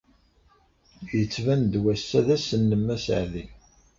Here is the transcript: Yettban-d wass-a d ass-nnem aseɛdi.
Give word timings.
Yettban-d 1.17 1.73
wass-a 1.83 2.19
d 2.25 2.27
ass-nnem 2.35 2.85
aseɛdi. 2.95 3.45